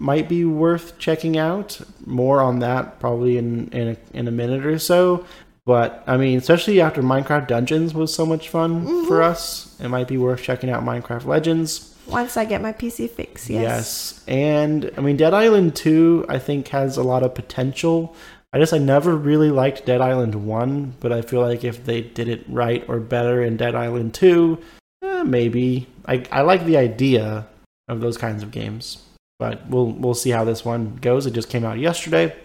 [0.00, 1.80] Might be worth checking out.
[2.06, 5.24] More on that probably in in a, in a minute or so.
[5.66, 10.08] But I mean, especially after Minecraft Dungeons was so much fun for us, it might
[10.08, 11.94] be worth checking out Minecraft Legends.
[12.06, 13.60] Once I get my PC fix, yes.
[13.60, 14.24] Yes.
[14.26, 18.16] And I mean, Dead Island 2, I think, has a lot of potential.
[18.52, 22.00] I just, I never really liked Dead Island 1, but I feel like if they
[22.00, 24.58] did it right or better in Dead Island 2,
[25.04, 25.86] eh, maybe.
[26.06, 27.46] I, I like the idea
[27.86, 28.98] of those kinds of games,
[29.40, 31.26] but we'll, we'll see how this one goes.
[31.26, 32.36] It just came out yesterday.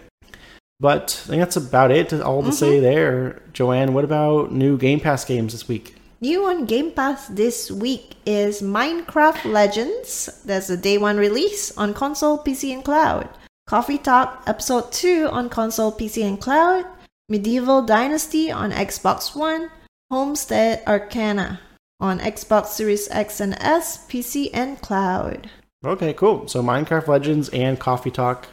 [0.80, 2.12] But I think that's about it.
[2.12, 2.56] All to mm-hmm.
[2.56, 3.42] say there.
[3.52, 5.94] Joanne, what about new Game Pass games this week?
[6.20, 10.42] New on Game Pass this week is Minecraft Legends.
[10.44, 13.28] That's a day one release on console, PC, and cloud.
[13.66, 16.86] Coffee Talk Episode 2 on console, PC, and cloud.
[17.28, 19.70] Medieval Dynasty on Xbox One.
[20.10, 21.60] Homestead Arcana
[22.00, 25.50] on Xbox Series X and S, PC, and cloud.
[25.86, 26.48] Okay, cool.
[26.48, 28.48] So Minecraft Legends and Coffee Talk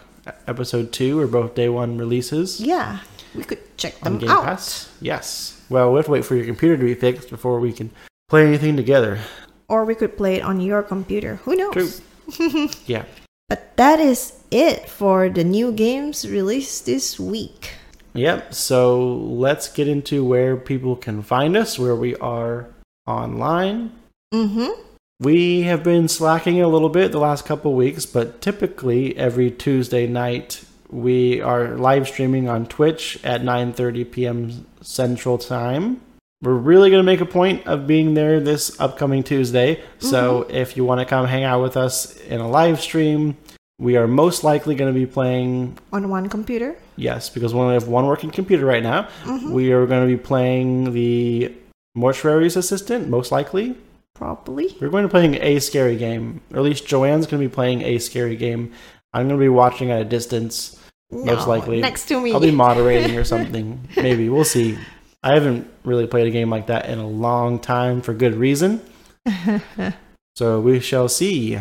[0.47, 2.99] episode 2 are both day 1 releases Yeah,
[3.33, 4.43] we could check them Game out.
[4.43, 4.89] Pass.
[5.01, 5.59] Yes.
[5.67, 7.89] Well, we have to wait for your computer to be fixed before we can
[8.29, 9.19] play anything together.
[9.67, 11.37] Or we could play it on your computer.
[11.43, 12.01] Who knows?
[12.31, 12.69] True.
[12.85, 13.05] Yeah.
[13.49, 17.73] But that is it for the new games released this week.
[18.13, 18.53] Yep.
[18.53, 22.67] So let's get into where people can find us, where we are
[23.07, 23.91] online.
[24.33, 24.92] Mm-hmm.
[25.23, 30.05] We have been slacking a little bit the last couple weeks, but typically every Tuesday
[30.05, 34.65] night we are live streaming on Twitch at 9:30 p.m.
[34.81, 36.01] Central Time.
[36.41, 39.81] We're really going to make a point of being there this upcoming Tuesday.
[39.99, 40.55] So mm-hmm.
[40.55, 43.37] if you want to come hang out with us in a live stream,
[43.79, 46.75] we are most likely going to be playing On one computer.
[46.97, 49.07] Yes, because we only have one working computer right now.
[49.23, 49.53] Mm-hmm.
[49.53, 51.53] We are going to be playing the
[51.95, 53.77] Mortuary's Assistant, most likely.
[54.15, 54.75] Probably.
[54.79, 56.41] We're going to be playing a scary game.
[56.51, 58.71] Or at least Joanne's going to be playing a scary game.
[59.13, 60.79] I'm going to be watching at a distance,
[61.11, 61.81] most likely.
[61.81, 62.33] Next to me.
[62.33, 63.87] I'll be moderating or something.
[63.95, 64.29] Maybe.
[64.29, 64.77] We'll see.
[65.23, 68.81] I haven't really played a game like that in a long time for good reason.
[70.35, 71.59] so we shall see.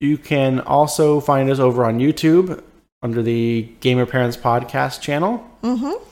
[0.00, 2.62] You can also find us over on YouTube
[3.02, 6.02] under the Gamer Parents Podcast channel mm-hmm.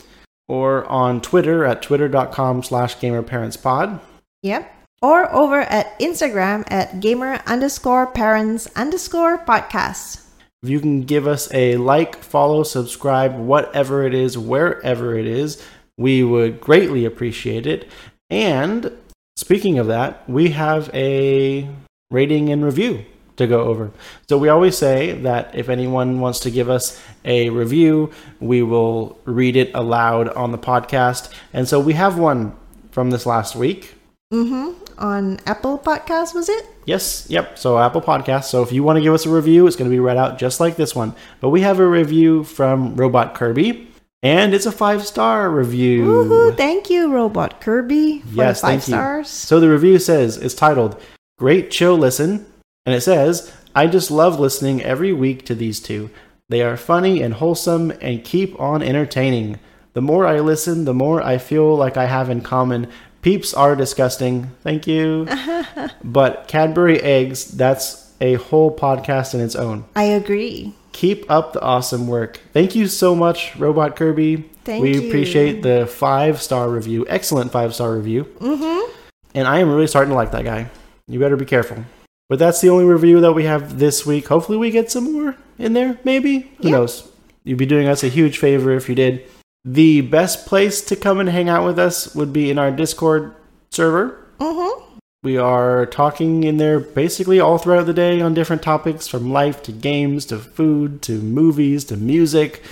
[0.46, 4.00] or on Twitter at twitter.com slash gamerparentspod.
[4.42, 4.81] Yep.
[5.02, 10.24] Or over at Instagram at gamer underscore parents underscore podcast.
[10.62, 15.60] If you can give us a like, follow, subscribe, whatever it is, wherever it is,
[15.98, 17.88] we would greatly appreciate it.
[18.30, 18.96] And
[19.36, 21.68] speaking of that, we have a
[22.12, 23.04] rating and review
[23.36, 23.90] to go over.
[24.28, 29.18] So we always say that if anyone wants to give us a review, we will
[29.24, 31.32] read it aloud on the podcast.
[31.52, 32.54] And so we have one
[32.92, 33.94] from this last week.
[34.32, 34.81] Mm-hmm.
[34.98, 36.66] On Apple Podcast, was it?
[36.84, 37.58] Yes, yep.
[37.58, 38.44] So Apple Podcast.
[38.44, 40.38] So if you want to give us a review, it's going to be read out
[40.38, 41.14] just like this one.
[41.40, 43.88] But we have a review from Robot Kirby,
[44.22, 46.04] and it's a five star review.
[46.04, 46.56] Woohoo!
[46.56, 48.94] Thank you, Robot Kirby, for Yes, five thank you.
[48.94, 49.28] stars.
[49.28, 51.00] So the review says it's titled
[51.38, 52.44] "Great Chill Listen,"
[52.86, 56.10] and it says, "I just love listening every week to these two.
[56.48, 59.58] They are funny and wholesome and keep on entertaining.
[59.94, 62.88] The more I listen, the more I feel like I have in common.
[63.22, 64.50] Peeps are disgusting.
[64.62, 65.26] Thank you,
[66.04, 67.46] but Cadbury eggs.
[67.46, 70.74] That's a whole podcast in its own." I agree.
[70.92, 72.40] Keep up the awesome work.
[72.52, 74.50] Thank you so much, Robot Kirby.
[74.64, 75.08] Thank we you.
[75.08, 77.06] appreciate the five star review.
[77.08, 78.24] Excellent five star review.
[78.38, 78.92] Mm-hmm.
[79.34, 80.68] And I am really starting to like that guy.
[81.08, 81.84] You better be careful.
[82.28, 84.28] But that's the only review that we have this week.
[84.28, 86.50] Hopefully, we get some more in there, maybe.
[86.62, 87.10] Who knows?
[87.44, 89.26] You'd be doing us a huge favor if you did.
[89.64, 93.34] The best place to come and hang out with us would be in our Discord
[93.70, 94.18] server.
[94.38, 94.96] Mm-hmm.
[95.22, 99.62] We are talking in there basically all throughout the day on different topics from life
[99.64, 102.64] to games to food to movies to music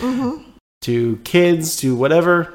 [0.82, 2.52] to kids to whatever.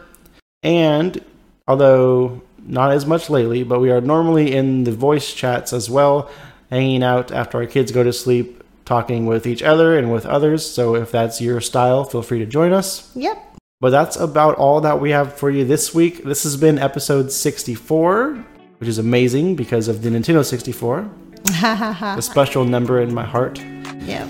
[0.64, 1.24] And
[1.66, 6.30] although not as much lately, but we are normally in the voice chats as well,
[6.70, 10.70] hanging out after our kids go to sleep, talking with each other and with others.
[10.70, 13.16] So if that's your style, feel free to join us.
[13.16, 13.45] Yep.
[13.82, 16.24] But that's about all that we have for you this week.
[16.24, 18.34] This has been episode 64,
[18.78, 21.10] which is amazing because of the Nintendo 64,
[21.50, 22.16] Ha ha ha.
[22.18, 23.60] a special number in my heart.
[24.00, 24.28] Yep.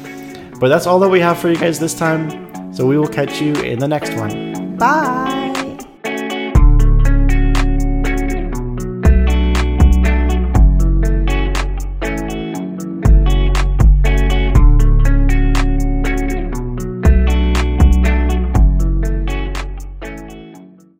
[0.59, 2.73] But that's all that we have for you guys this time.
[2.73, 4.77] So we will catch you in the next one.
[4.77, 5.44] Bye.